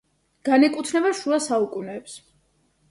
[0.47, 2.21] განეკუთვნება შუა საუკუნეებს.